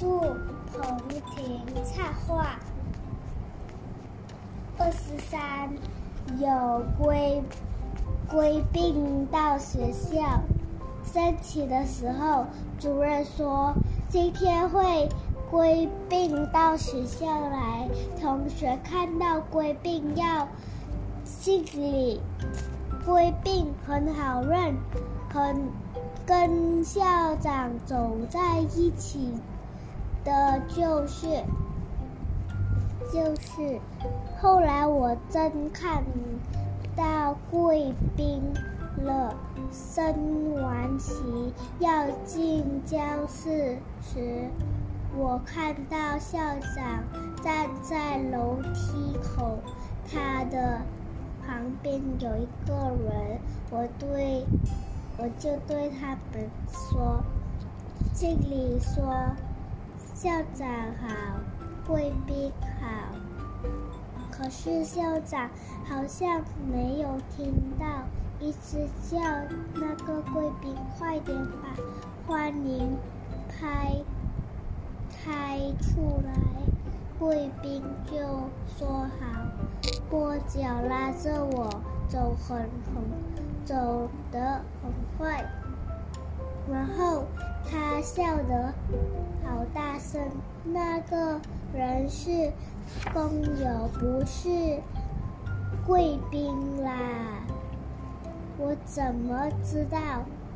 [0.00, 0.98] 祝彭
[1.36, 2.58] 婷插画。
[4.78, 5.68] 二十三，
[6.38, 7.42] 有归
[8.26, 10.40] 归并到学校。
[11.04, 12.46] 升旗的时候，
[12.78, 13.74] 主任说
[14.08, 15.06] 今天会
[15.50, 17.86] 归并到学校来，
[18.18, 20.48] 同学看到归并要
[21.42, 22.22] 敬礼。
[23.04, 24.74] 归并很好认，
[25.28, 25.68] 很
[26.24, 27.02] 跟校
[27.36, 29.34] 长走在一起
[30.24, 31.26] 的，就是
[33.12, 33.80] 就是。
[34.40, 36.02] 后来我真看
[36.96, 38.42] 到贵宾
[39.04, 39.34] 了。
[39.72, 41.14] 升完旗
[41.78, 42.98] 要进教
[43.28, 44.50] 室时，
[45.16, 46.38] 我看到校
[46.74, 47.04] 长
[47.40, 49.60] 站在楼梯口，
[50.10, 50.80] 他的
[51.46, 53.38] 旁边有一个人，
[53.70, 54.44] 我对
[55.18, 57.22] 我就对他们说
[58.12, 59.04] ：“敬礼，说
[60.22, 60.68] 校长
[61.00, 61.08] 好，
[61.86, 62.86] 贵宾好。”
[64.30, 65.48] 可是校长
[65.88, 67.86] 好像没有听到。
[68.38, 69.18] 一直叫
[69.74, 71.74] 那个贵宾快点把
[72.26, 72.96] 欢迎
[73.48, 73.96] 拍
[75.10, 76.32] 拍出来，
[77.18, 78.16] 贵宾就
[78.78, 79.26] 说好，
[80.10, 81.68] 跛脚拉着我
[82.08, 83.02] 走很很
[83.64, 85.44] 走得很快，
[86.68, 87.24] 然后
[87.70, 88.74] 他笑得
[89.44, 90.20] 好大声。
[90.64, 91.40] 那个
[91.72, 92.52] 人是
[93.12, 94.80] 工友，不是
[95.86, 96.92] 贵宾啦。
[98.58, 99.98] 我怎么知道？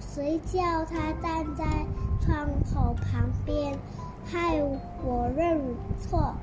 [0.00, 1.64] 谁叫他站在
[2.20, 3.77] 窗口旁边，
[4.25, 4.62] 害
[5.02, 5.58] 我认
[5.98, 6.34] 错？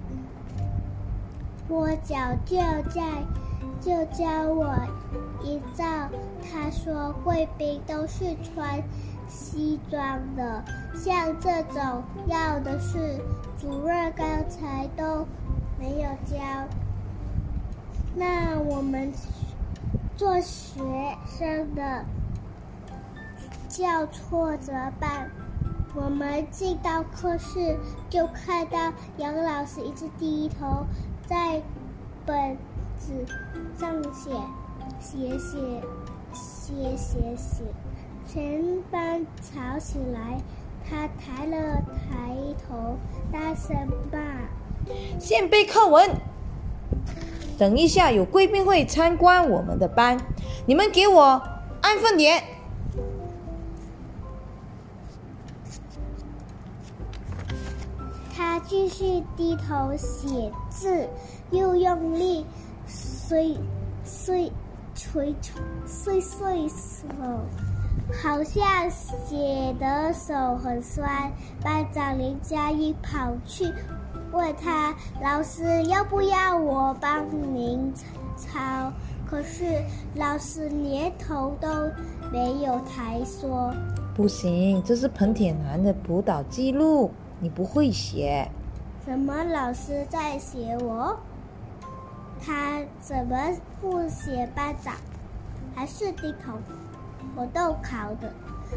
[1.67, 2.57] 我脚就
[2.89, 3.23] 在，
[3.79, 4.75] 就教我
[5.43, 5.85] 一招。
[6.41, 8.81] 他说贵宾都是穿
[9.31, 13.17] 西装的，像这种要的是
[13.57, 15.25] 主任刚才都
[15.79, 16.37] 没有教。
[18.13, 19.11] 那我们。
[20.17, 20.83] 做学
[21.25, 22.05] 生的
[23.67, 25.27] 叫错怎么办？
[25.95, 27.75] 我们进到课室
[28.07, 30.85] 就看到杨老师一直低头
[31.25, 31.59] 在
[32.23, 32.55] 本
[32.99, 33.25] 子
[33.79, 34.29] 上写
[34.99, 35.81] 写写
[36.31, 37.63] 写写写，
[38.33, 40.39] 全班吵起来。
[40.89, 42.97] 他抬了抬头，
[43.31, 43.75] 大声
[44.09, 44.19] 骂
[45.19, 46.09] ：“先背课文。”
[47.59, 50.17] 等一下，有贵宾会参观我们的班，
[50.65, 51.41] 你们给我
[51.81, 52.41] 安分点。
[58.33, 61.07] 他继续低头写字，
[61.51, 62.45] 又用力
[62.87, 63.57] 碎
[64.05, 64.51] 碎
[64.95, 65.35] 捶
[65.85, 67.05] 碎碎手，
[68.23, 71.31] 好像写的手很酸。
[71.63, 73.71] 班长林佳音跑去。
[74.31, 77.93] 问他老师要不要我帮您
[78.37, 78.91] 抄？
[79.29, 79.81] 可是
[80.15, 81.67] 老师连头都
[82.31, 83.73] 没有抬，说
[84.15, 88.49] 不行，这是彭铁男的辅导记录，你不会写。
[89.05, 91.17] 什么老师在写我？
[92.41, 93.37] 他怎么
[93.79, 94.95] 不写班长？
[95.75, 96.53] 还是低头？
[97.35, 98.31] 我都考的，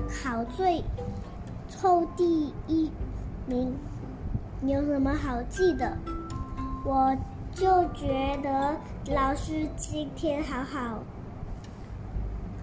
[0.09, 0.83] 考最
[1.81, 2.91] 后第一
[3.47, 3.75] 名。
[4.63, 5.95] 有什么好记的？
[6.87, 7.15] 我
[7.53, 8.75] 就觉得
[9.15, 11.03] 老师今天好好，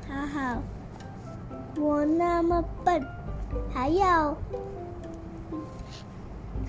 [0.10, 0.62] 好好。
[1.78, 3.06] 我那么笨，
[3.72, 4.36] 还要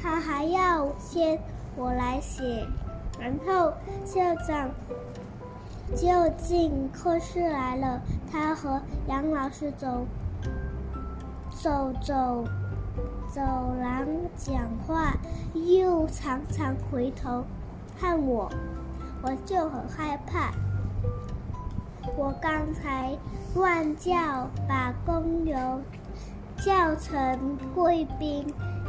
[0.02, 1.40] 他还要先
[1.76, 2.66] 我来写，
[3.18, 3.72] 然后
[4.04, 4.70] 校长
[5.94, 8.00] 就进课室来了。
[8.30, 10.06] 他和杨老师走
[11.50, 12.44] 走走。
[13.32, 15.14] 走廊讲话，
[15.54, 17.42] 又常常回头
[17.98, 18.50] 看我，
[19.22, 20.52] 我就很害怕。
[22.14, 23.16] 我刚才
[23.54, 25.80] 乱叫，把工友
[26.58, 28.44] 叫成贵宾，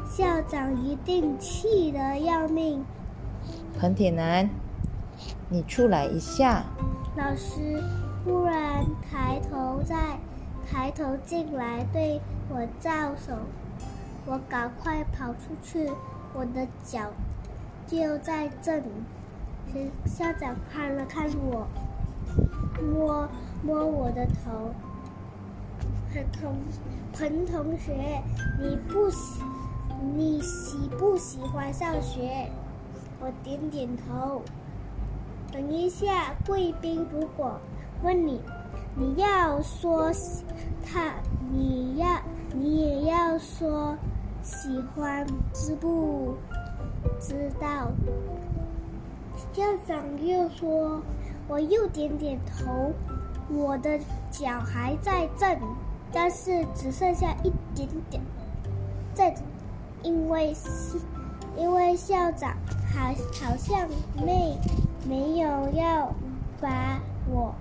[0.05, 2.83] 校长一定气得要命。
[3.79, 4.50] 彭铁男，
[5.53, 6.63] 你出来一下。
[7.15, 7.79] 老师
[8.25, 10.17] 忽然抬头，在
[10.67, 12.19] 抬头进来，对
[12.50, 13.38] 我招手。
[14.25, 15.91] 我赶快跑出去，
[16.33, 17.11] 我的脚
[17.85, 18.85] 就在这里。
[20.07, 21.67] 校长看了看我，
[22.81, 23.29] 摸
[23.61, 24.73] 摸我的头。
[26.11, 26.55] 彭同
[27.13, 28.23] 彭同学，
[28.59, 29.44] 你不喜
[30.15, 32.50] 你喜不喜欢上学？
[33.21, 34.41] 我点点头。
[35.53, 37.59] 等一下，贵宾如果
[38.01, 38.41] 问你，
[38.95, 40.11] 你要说
[40.83, 41.13] 他，
[41.51, 42.07] 你要
[42.53, 43.95] 你也要说。
[44.41, 46.35] 喜欢知不
[47.17, 47.89] 知道？
[49.53, 51.01] 校长又说
[51.47, 52.91] ：“我又点点头，
[53.47, 53.97] 我的
[54.29, 55.57] 脚还在震，
[56.11, 58.21] 但是只剩下一点点
[59.15, 59.33] 震，
[60.01, 60.53] 因为
[61.55, 62.51] 因为校长
[62.94, 64.59] 好好像没
[65.07, 66.13] 没有要
[66.59, 67.53] 罚我。”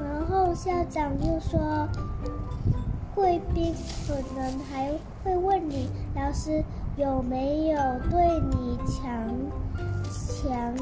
[0.00, 1.88] 然后校长又说
[3.14, 3.74] ：“贵宾
[4.06, 4.92] 可能还
[5.22, 6.64] 会问你，老师
[6.96, 7.78] 有没有
[8.10, 9.28] 对你强
[10.10, 10.74] 强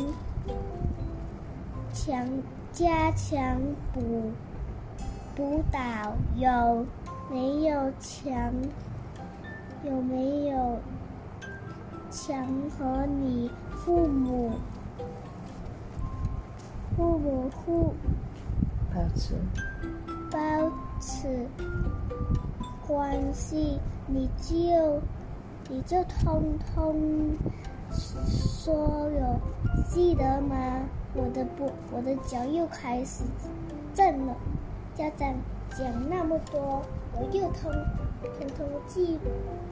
[1.93, 2.27] 强
[2.73, 3.61] 加强
[3.93, 4.31] 补
[5.35, 5.79] 补导？
[6.37, 6.87] 有
[7.31, 8.53] 没有强
[9.85, 10.79] 有没有
[12.11, 12.47] 强
[12.79, 14.53] 和你父母
[16.99, 17.95] 父母互？”
[18.93, 19.35] 保持
[20.33, 20.39] 保
[21.01, 21.47] 持
[22.85, 23.79] 关系，
[24.09, 25.01] 你就
[25.69, 27.37] 你就通通
[27.95, 29.41] 说有
[29.89, 30.57] 记得吗？
[31.15, 33.23] 我的不，我的脚又开始
[33.95, 34.35] 震了。
[34.97, 35.33] 家长
[35.71, 36.83] 讲那么多，
[37.15, 37.71] 我又通
[38.23, 39.21] 通通记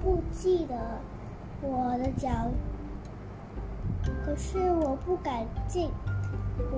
[0.04, 0.76] 不记得
[1.60, 2.30] 我的脚？
[4.24, 5.90] 可是我不敢进。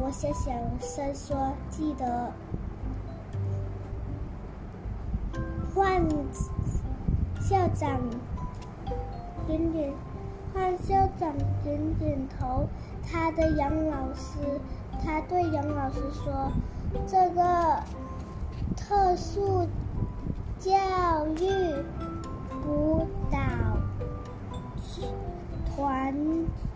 [0.00, 2.32] 我想想，声说记得
[5.74, 6.02] 换
[7.40, 8.00] 校长
[9.46, 9.92] 点点，
[10.52, 11.32] 换校长
[11.62, 12.66] 点点头。
[13.10, 14.60] 他的杨老师，
[15.02, 16.52] 他对杨老师说
[17.06, 17.82] ：“这个
[18.76, 19.66] 特殊
[20.58, 20.72] 教
[21.38, 21.48] 育
[22.62, 23.38] 辅导
[25.74, 26.14] 团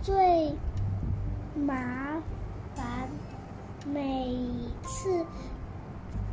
[0.01, 0.57] 最
[1.55, 1.99] 麻。”
[3.84, 4.37] 每
[4.82, 5.25] 次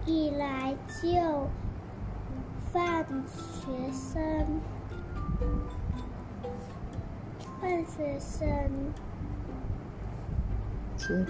[0.06, 1.48] 一来就
[2.72, 4.62] 放学生，
[7.60, 8.48] 放学生，
[10.98, 11.26] 只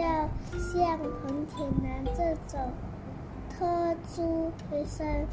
[0.00, 0.28] 要
[0.62, 2.72] 只要像彭铁男这种
[3.50, 5.26] 特殊学生，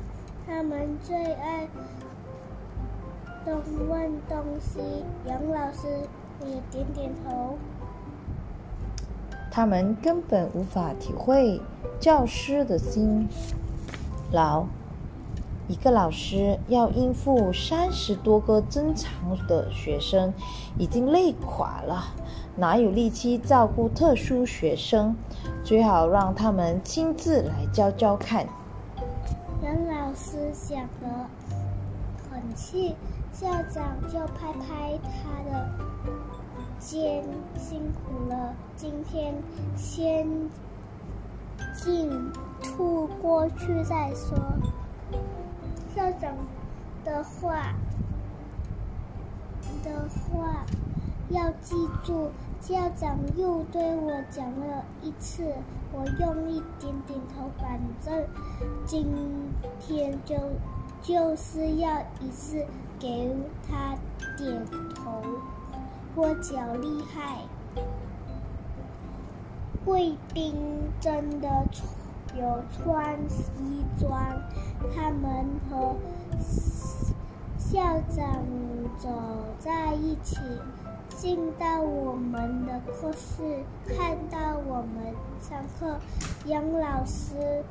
[0.45, 1.67] 他们最爱
[3.43, 5.03] 东问东西。
[5.25, 5.87] 杨老师
[6.45, 7.57] 也点点头。
[9.55, 11.61] 他们根本无法体会
[11.97, 13.25] 教师的辛
[14.33, 14.65] 劳。
[15.69, 19.09] 一个老师要应付三十多个珍藏
[19.47, 20.33] 的学生，
[20.77, 22.03] 已经累垮了，
[22.57, 25.15] 哪有力气照顾特殊学生？
[25.63, 28.45] 最好让他们亲自来教教看。
[29.63, 31.07] 杨老师想得
[32.29, 32.93] 很气，
[33.31, 35.69] 校长就拍拍他的。
[36.79, 37.23] 先
[37.57, 39.33] 辛苦了，今天
[39.75, 40.27] 先
[41.73, 42.09] 进
[42.61, 44.37] 吐过去再说。
[45.95, 46.33] 校长
[47.03, 47.73] 的话
[49.83, 50.65] 的话
[51.29, 52.29] 要记住。
[52.61, 55.53] 校长又对我讲了一次，
[55.93, 58.25] 我用一点点头，反正
[58.87, 59.05] 今
[59.79, 60.35] 天就
[60.99, 62.65] 就是要一次
[62.97, 63.35] 给
[63.67, 63.95] 他
[64.35, 65.21] 点头。
[66.17, 67.41] 我脚厉害，
[69.83, 70.55] 贵宾
[71.01, 71.49] 真的
[72.37, 73.43] 有穿西
[73.99, 74.09] 装。
[74.95, 75.97] 他们和
[77.57, 78.41] 校长
[78.97, 79.09] 走
[79.59, 80.37] 在一起，
[81.09, 85.99] 进到我们的课室，看到我们上课。
[86.45, 87.61] 杨老师，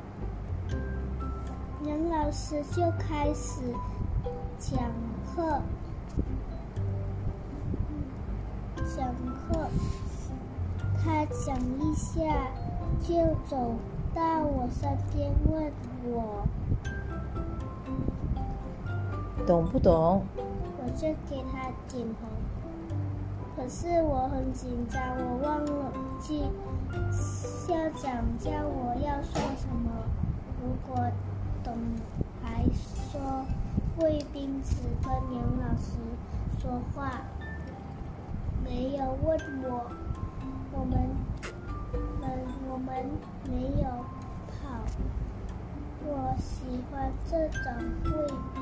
[1.84, 3.62] 杨老师就开始
[4.58, 4.78] 讲
[5.34, 5.62] 课。
[8.84, 9.68] 讲课，
[11.02, 12.20] 他讲一下，
[13.00, 13.14] 就
[13.48, 13.74] 走
[14.14, 15.72] 到我身边问
[16.04, 16.46] 我
[19.46, 20.22] 懂不懂？
[20.36, 22.26] 我就给他点头。
[23.56, 26.42] 可是我很紧张，我忘了记
[27.10, 29.90] 校长叫我要说什么。
[30.60, 31.04] 如果
[31.62, 31.74] 懂，
[32.42, 32.64] 还
[33.10, 33.44] 说
[33.96, 35.98] 贵宾只跟杨老师
[36.60, 37.22] 说话。
[38.64, 39.90] 没有问我，
[40.73, 40.92] 我们
[42.21, 42.25] 们
[42.71, 42.88] 我们
[43.44, 43.52] 没
[43.83, 43.87] 有
[44.49, 44.52] 跑。
[46.06, 47.62] 我喜欢这种
[48.02, 48.11] 贵
[48.54, 48.56] 宾。